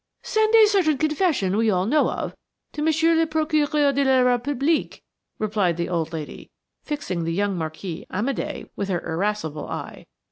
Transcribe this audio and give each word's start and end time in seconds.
"Send 0.23 0.55
a 0.55 0.65
certain 0.65 0.97
confession 0.97 1.55
we 1.55 1.69
all 1.69 1.85
know 1.85 2.09
of 2.09 2.35
to 2.71 2.81
Monsieur 2.81 3.13
le 3.13 3.27
Procureur 3.27 3.93
de 3.93 4.03
la 4.03 4.23
République," 4.35 5.01
replied 5.37 5.77
the 5.77 5.89
old 5.89 6.11
lady, 6.11 6.49
fixing 6.81 7.23
the 7.23 7.31
young 7.33 7.55
Marquis 7.55 8.07
Amédé 8.11 8.67
with 8.75 8.89
her 8.89 9.07
irascible 9.07 9.67
eye. 9.69 10.07